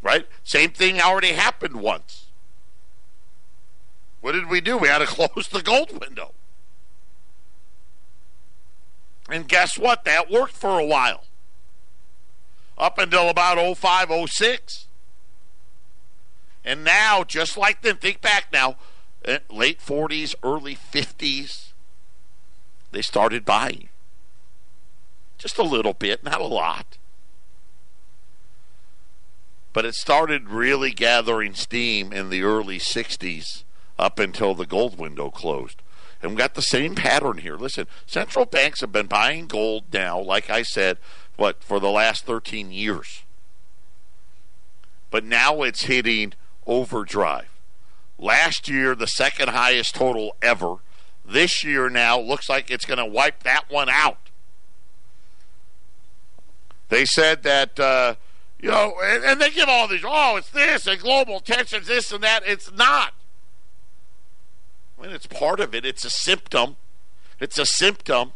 [0.02, 0.26] Right?
[0.44, 2.26] Same thing already happened once.
[4.20, 4.76] What did we do?
[4.76, 6.34] We had to close the gold window.
[9.30, 10.04] And guess what?
[10.04, 11.24] That worked for a while.
[12.76, 14.86] Up until about 05, 06.
[16.64, 18.76] And now, just like then, think back now,
[19.24, 21.72] eh, late 40s, early 50s,
[22.92, 23.88] they started buying.
[25.38, 26.98] Just a little bit, not a lot.
[29.72, 33.64] But it started really gathering steam in the early 60s
[33.98, 35.82] up until the gold window closed.
[36.22, 37.56] And we got the same pattern here.
[37.56, 40.98] Listen, central banks have been buying gold now, like I said,
[41.36, 43.22] what, for the last 13 years.
[45.10, 46.34] But now it's hitting
[46.66, 47.48] overdrive.
[48.18, 50.76] Last year, the second highest total ever.
[51.24, 54.18] This year now looks like it's going to wipe that one out.
[56.88, 58.16] They said that, uh,
[58.60, 62.12] you know, and, and, they give all these, oh, it's this and global tensions, this
[62.12, 62.42] and that.
[62.44, 63.14] It's not.
[64.98, 65.84] I mean, it's part of it.
[65.84, 66.76] It's a symptom.
[67.40, 68.32] It's a symptom.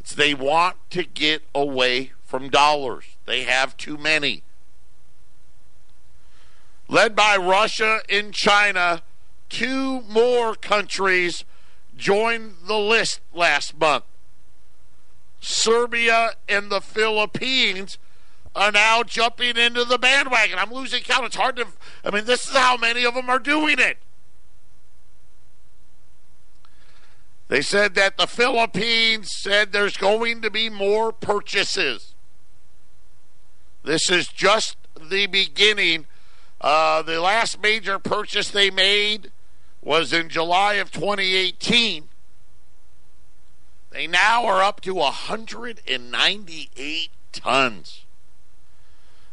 [0.00, 3.04] It's they want to get away from dollars.
[3.26, 4.42] They have too many
[6.88, 9.02] led by Russia and China.
[9.48, 11.44] Two more countries
[11.96, 14.04] joined the list last month.
[15.40, 17.98] Serbia and the Philippines
[18.54, 20.58] are now jumping into the bandwagon.
[20.58, 21.26] I'm losing count.
[21.26, 21.66] It's hard to.
[22.04, 23.98] I mean, this is how many of them are doing it.
[27.48, 32.14] They said that the Philippines said there's going to be more purchases.
[33.84, 36.06] This is just the beginning
[36.60, 39.30] uh, the last major purchase they made
[39.82, 42.08] was in July of 2018.
[43.90, 48.02] They now are up to 198 tons.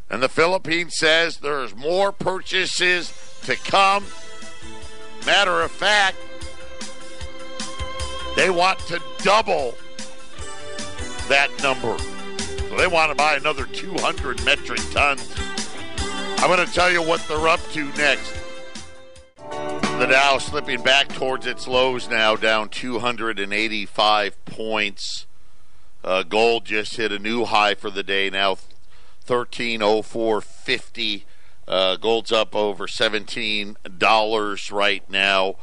[0.09, 4.05] And the Philippines says there's more purchases to come.
[5.25, 6.17] Matter of fact,
[8.35, 9.75] they want to double
[11.29, 11.97] that number.
[12.69, 15.33] So they want to buy another 200 metric tons.
[16.43, 18.35] I'm going to tell you what they're up to next.
[19.39, 25.25] The Dow slipping back towards its lows now, down 285 points.
[26.03, 28.57] Uh, gold just hit a new high for the day now,
[29.25, 31.23] 1304.50.
[31.65, 35.55] Uh, gold's up over $17 right now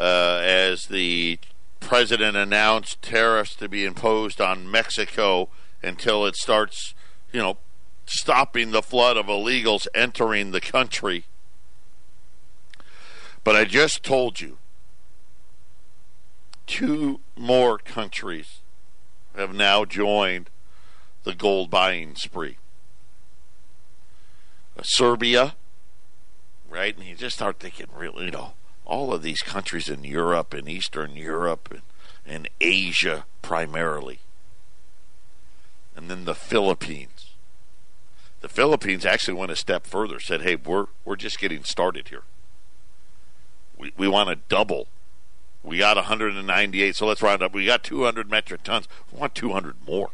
[0.00, 1.38] uh, as the
[1.78, 5.50] president announced tariffs to be imposed on Mexico
[5.82, 6.94] until it starts,
[7.34, 7.58] you know,
[8.06, 11.24] stopping the flood of illegals entering the country.
[13.44, 14.58] But I just told you
[16.66, 18.60] two more countries
[19.36, 20.50] have now joined
[21.24, 22.58] the gold buying spree.
[24.78, 25.54] Uh, Serbia,
[26.68, 26.96] right?
[26.96, 30.68] And you just start thinking, really, you know, all of these countries in Europe and
[30.68, 31.82] Eastern Europe and,
[32.26, 34.20] and Asia primarily.
[35.96, 37.21] And then the Philippines
[38.42, 42.24] the Philippines actually went a step further, said, hey, we're, we're just getting started here.
[43.78, 44.88] We, we want to double.
[45.62, 47.54] We got 198, so let's round up.
[47.54, 48.88] We got 200 metric tons.
[49.12, 50.10] We want 200 more.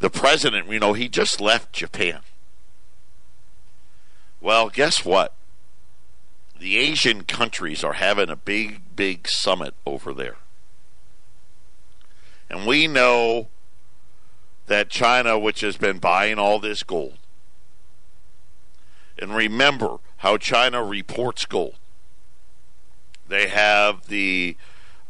[0.00, 2.20] The president, you know, he just left Japan.
[4.42, 5.34] Well, guess what?
[6.58, 10.36] The Asian countries are having a big, big summit over there.
[12.50, 13.48] And we know
[14.70, 17.18] that China, which has been buying all this gold,
[19.18, 21.74] and remember how China reports gold.
[23.26, 24.56] They have the,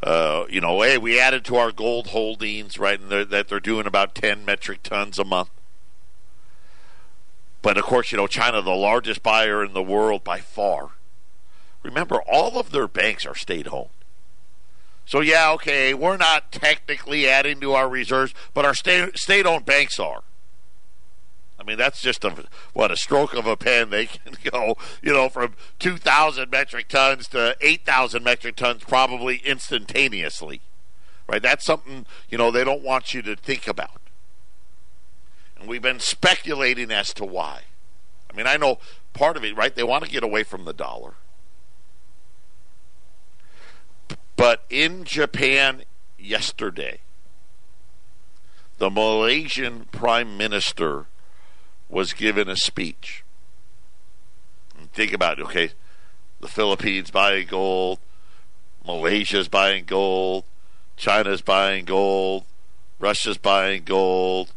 [0.01, 3.59] uh, you know, hey, we added to our gold holdings, right, and they're, that they're
[3.59, 5.51] doing about 10 metric tons a month.
[7.61, 10.93] But of course, you know, China, the largest buyer in the world by far.
[11.83, 13.89] Remember, all of their banks are state owned.
[15.05, 19.99] So yeah, okay, we're not technically adding to our reserves, but our state state-owned banks
[19.99, 20.23] are.
[21.61, 23.91] I mean, that's just a what a stroke of a pen.
[23.91, 28.83] They can go, you know, from two thousand metric tons to eight thousand metric tons
[28.83, 30.61] probably instantaneously,
[31.27, 31.41] right?
[31.41, 34.01] That's something you know they don't want you to think about,
[35.59, 37.63] and we've been speculating as to why.
[38.31, 38.79] I mean, I know
[39.13, 39.75] part of it, right?
[39.75, 41.13] They want to get away from the dollar.
[44.41, 45.83] But in Japan
[46.17, 47.01] yesterday,
[48.79, 51.05] the Malaysian Prime Minister
[51.89, 53.23] was given a speech.
[54.93, 55.73] think about it, okay?
[56.39, 57.99] The Philippines buying gold,
[58.83, 60.45] Malaysia's buying gold,
[60.97, 62.45] China's buying gold,
[62.97, 64.53] Russia's buying gold,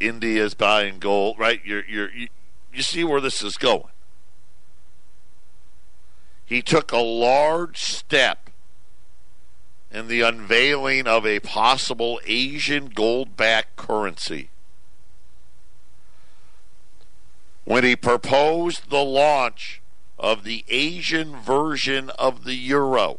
[0.00, 1.60] India's buying gold, right?
[1.64, 2.26] You're, you're, you,
[2.74, 3.92] you see where this is going.
[6.46, 8.50] He took a large step
[9.90, 14.50] in the unveiling of a possible Asian gold backed currency.
[17.64, 19.82] When he proposed the launch
[20.20, 23.18] of the Asian version of the euro,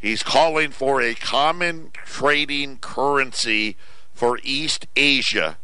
[0.00, 3.76] he's calling for a common trading currency
[4.14, 5.58] for East Asia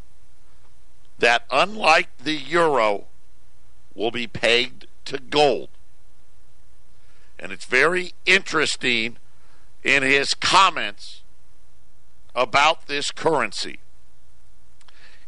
[1.19, 3.05] that, unlike the euro,
[3.95, 5.69] will be pegged to gold.
[7.41, 9.17] And it's very interesting
[9.83, 11.23] in his comments
[12.35, 13.81] about this currency.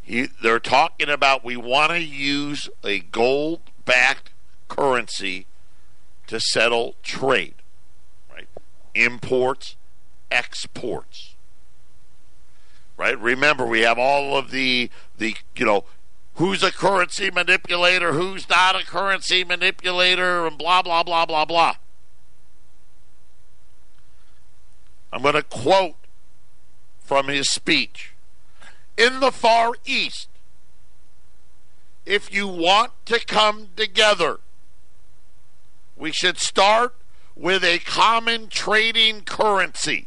[0.03, 4.31] He, they're talking about we want to use a gold backed
[4.69, 5.47] currency
[6.27, 7.55] to settle trade,
[8.31, 8.49] right?
[8.95, 9.77] Imports,
[10.31, 11.35] exports.
[12.99, 13.19] Right?
[13.19, 15.85] Remember, we have all of the the you know
[16.35, 21.77] who's a currency manipulator, who's not a currency manipulator, and blah blah blah blah blah.
[25.13, 25.97] I'm going to quote
[27.01, 28.13] from his speech.
[28.97, 30.29] In the Far East,
[32.07, 34.41] if you want to come together,
[35.97, 36.95] we should start
[37.37, 40.07] with a common trading currency.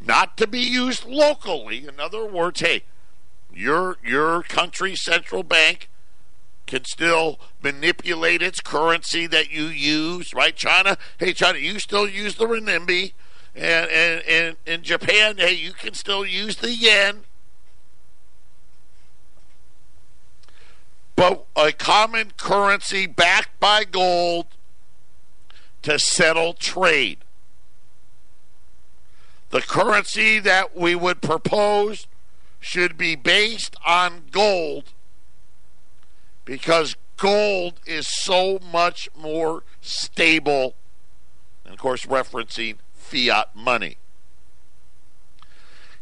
[0.00, 1.86] Not to be used locally.
[1.86, 2.84] In other words, hey,
[3.52, 5.89] your your country's central bank
[6.70, 10.54] can still manipulate its currency that you use, right?
[10.54, 13.12] China, hey, China, you still use the renminbi.
[13.56, 17.22] And, and, and in Japan, hey, you can still use the yen.
[21.16, 24.46] But a common currency backed by gold
[25.82, 27.18] to settle trade.
[29.50, 32.06] The currency that we would propose
[32.60, 34.92] should be based on gold
[36.50, 40.74] because gold is so much more stable.
[41.64, 43.98] And of course, referencing fiat money.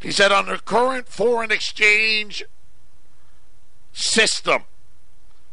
[0.00, 2.42] He said, under current foreign exchange
[3.92, 4.62] system,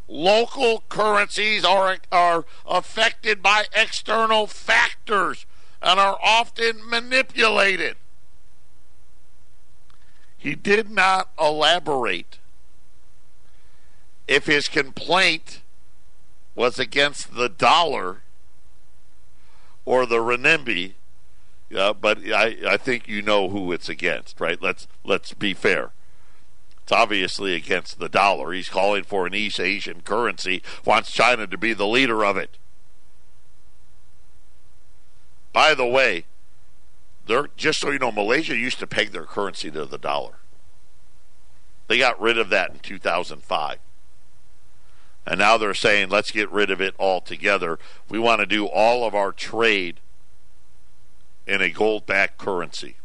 [0.08, 5.44] local currencies are, are affected by external factors
[5.82, 7.96] and are often manipulated.
[10.38, 12.38] He did not elaborate
[14.28, 15.60] if his complaint
[16.54, 18.22] was against the dollar
[19.84, 20.94] or the renminbi,
[21.76, 24.60] uh, but I, I think you know who it's against, right?
[24.60, 25.92] Let's let's be fair.
[26.82, 28.52] It's obviously against the dollar.
[28.52, 32.58] He's calling for an East Asian currency, wants China to be the leader of it.
[35.52, 36.26] By the way,
[37.26, 40.34] they're just so you know, Malaysia used to peg their currency to the dollar.
[41.88, 43.78] They got rid of that in 2005.
[45.26, 47.78] And now they're saying, let's get rid of it altogether.
[48.08, 50.00] We want to do all of our trade
[51.46, 52.96] in a gold backed currency.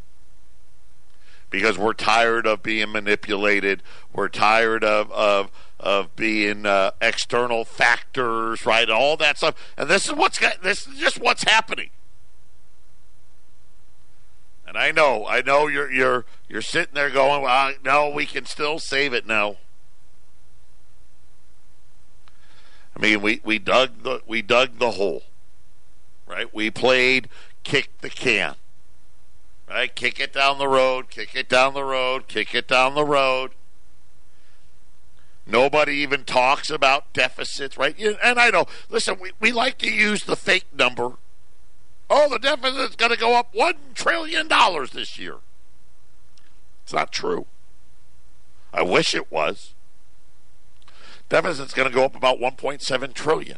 [1.49, 3.81] Because we're tired of being manipulated.
[4.13, 8.89] We're tired of, of, of being uh, external factors, right?
[8.89, 9.55] All that stuff.
[9.75, 11.89] And this is what's this is just what's happening.
[14.65, 18.45] And I know, I know you're you're you're sitting there going, well, no, we can
[18.45, 19.57] still save it now.
[23.01, 25.23] I mean, we, we dug the we dug the hole,
[26.27, 26.53] right?
[26.53, 27.29] We played
[27.63, 28.55] kick the can,
[29.67, 29.93] right?
[29.93, 33.51] Kick it down the road, kick it down the road, kick it down the road.
[35.47, 37.97] Nobody even talks about deficits, right?
[37.99, 41.13] And I know, listen, we, we like to use the fake number.
[42.09, 44.47] Oh, the deficit's going to go up $1 trillion
[44.93, 45.37] this year.
[46.83, 47.47] It's not true.
[48.71, 49.73] I wish it was
[51.31, 53.57] deficit's going to go up about 1.7 trillion.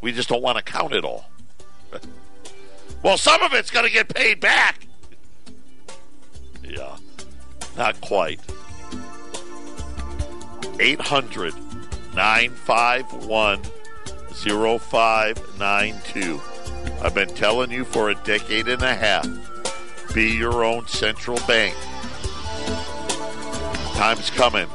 [0.00, 1.24] We just don't want to count it all.
[3.02, 4.86] well, some of it's going to get paid back.
[6.62, 6.96] Yeah,
[7.76, 8.38] not quite.
[10.78, 11.52] 800
[12.14, 13.60] 951
[14.78, 16.40] 0592.
[17.02, 19.26] I've been telling you for a decade and a half
[20.14, 21.74] be your own central bank.
[23.96, 24.68] Time's coming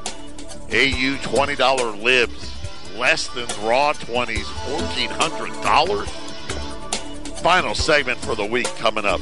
[0.70, 2.54] AU $20 libs,
[2.98, 6.06] less than raw 20s, $1,400.
[7.40, 9.22] Final segment for the week coming up.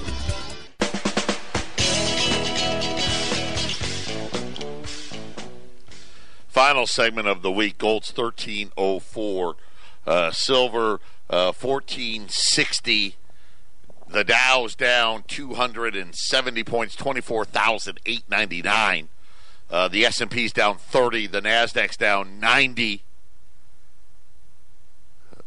[6.47, 7.77] Final segment of the week.
[7.77, 9.55] Gold's 1304.
[10.07, 13.17] Uh, silver uh, 1460.
[14.07, 19.09] The Dow's down 270 points, 24,899.
[19.69, 21.27] Uh, the S&P's down 30.
[21.27, 23.03] The Nasdaq's down 90.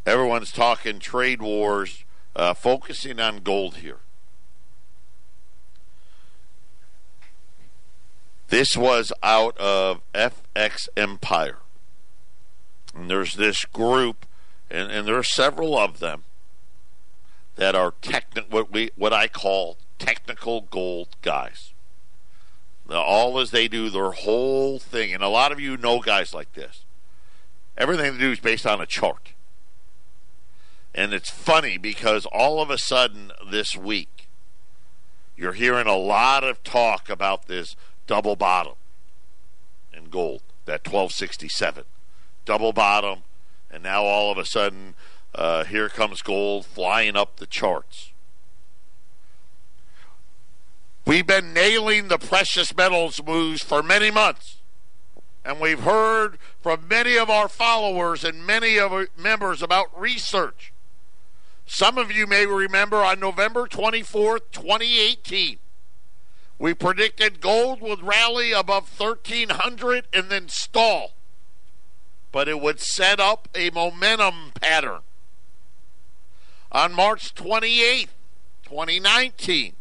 [0.05, 2.05] Everyone's talking trade wars,
[2.35, 3.99] uh, focusing on gold here.
[8.49, 11.59] This was out of FX Empire.
[12.95, 14.27] And there's this group,
[14.71, 16.25] and, and there are several of them
[17.57, 21.73] that are techni- what we what I call technical gold guys.
[22.89, 26.55] All as they do their whole thing, and a lot of you know guys like
[26.55, 26.85] this.
[27.77, 29.33] Everything they do is based on a chart.
[30.95, 34.29] And it's funny because all of a sudden this week,
[35.37, 37.77] you're hearing a lot of talk about this
[38.07, 38.75] double bottom
[39.93, 41.85] in gold, that 1267.
[42.45, 43.21] Double bottom,
[43.71, 44.95] and now all of a sudden,
[45.35, 48.13] uh, here comes gold flying up the charts.
[51.09, 54.59] We've been nailing the precious metals moves for many months.
[55.43, 60.71] And we've heard from many of our followers and many of our members about research.
[61.65, 65.57] Some of you may remember on November 24th, 2018,
[66.59, 71.15] we predicted gold would rally above 1300 and then stall,
[72.33, 75.01] but it would set up a momentum pattern.
[76.71, 78.09] On March 28th,
[78.65, 79.73] 2019,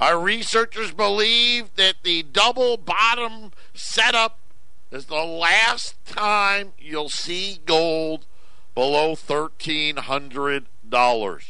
[0.00, 4.38] our researchers believe that the double bottom setup
[4.90, 8.24] is the last time you'll see gold
[8.74, 11.44] below $1,300.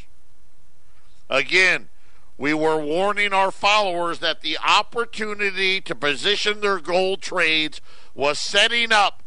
[1.30, 1.88] Again,
[2.36, 7.80] we were warning our followers that the opportunity to position their gold trades
[8.14, 9.22] was setting up,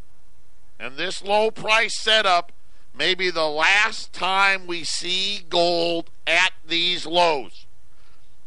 [0.77, 2.51] and this low price setup
[2.93, 7.62] may be the last time we see gold at these lows.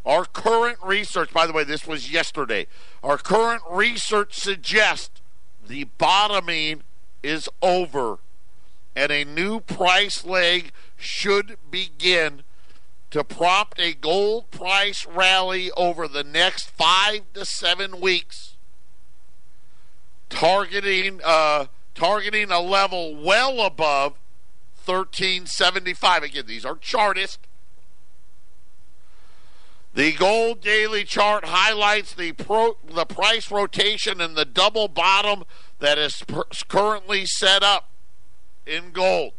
[0.07, 2.69] Our current research, by the way, this was yesterday.
[3.03, 5.21] Our current research suggests
[5.67, 6.83] the bottoming
[7.25, 8.19] is over
[8.95, 12.43] and a new price leg should begin
[13.11, 18.57] to prompt a gold price rally over the next five to seven weeks,
[20.29, 24.15] targeting uh, targeting a level well above
[24.85, 26.23] 1375.
[26.23, 27.39] Again, these are chartists.
[29.97, 35.45] The gold daily chart highlights the pro, the price rotation and the double bottom
[35.79, 37.89] that is per, currently set up
[38.67, 39.33] in gold.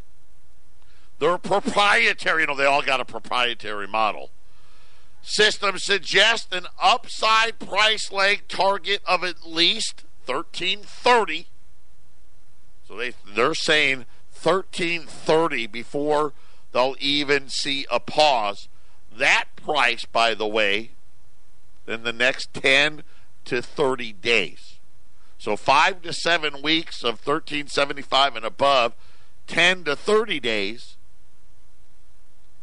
[1.20, 2.42] They're proprietary.
[2.42, 4.30] You know, they all got a proprietary model.
[5.22, 11.46] System suggests an upside price leg target of at least 1330.
[12.88, 14.06] So they they're saying
[14.42, 16.32] 1330 before
[16.72, 18.68] they'll even see a pause.
[19.18, 20.92] That price, by the way,
[21.86, 23.02] in the next 10
[23.46, 24.78] to 30 days.
[25.38, 28.94] So five to seven weeks of 1375 and above,
[29.46, 30.96] 10 to 30 days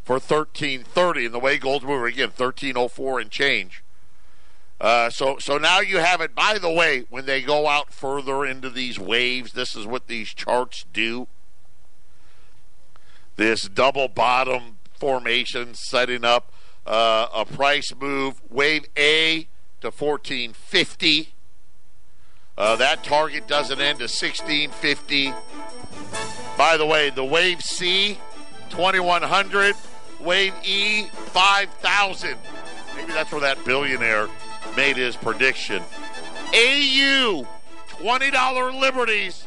[0.03, 1.25] for 1330.
[1.25, 3.83] And the way gold's moving again, 1304 and change.
[4.79, 6.35] Uh, so so now you have it.
[6.35, 10.33] By the way, when they go out further into these waves, this is what these
[10.33, 11.27] charts do.
[13.37, 16.51] This double bottom formation setting up
[16.85, 18.41] uh, a price move.
[18.49, 19.47] Wave A
[19.81, 21.33] to 1450.
[22.57, 25.33] Uh, that target doesn't end to 1650.
[26.57, 28.17] By the way, the wave C
[28.69, 29.75] 2100,
[30.21, 32.37] wave E 5000.
[32.95, 34.29] Maybe that's where that billionaire
[34.77, 35.83] made his prediction.
[36.53, 37.45] AU
[37.89, 39.45] $20 liberties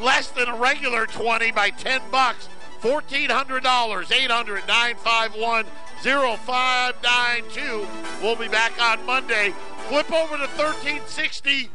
[0.00, 2.48] less than a regular 20 by 10 bucks.
[2.84, 5.64] $1,400, 800 951
[6.02, 7.88] 0592.
[8.22, 9.54] We'll be back on Monday.
[9.88, 11.70] Flip over to 1360.